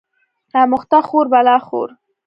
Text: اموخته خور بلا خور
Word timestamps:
اموخته 0.61 0.97
خور 1.07 1.25
بلا 1.33 1.57
خور 1.65 1.89